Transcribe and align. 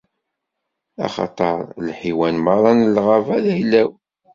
Axaṭer 1.05 1.55
lḥiwan 1.87 2.35
merra 2.45 2.71
n 2.73 2.81
lɣaba, 2.95 3.35
d 3.43 3.45
ayla-w. 3.53 3.89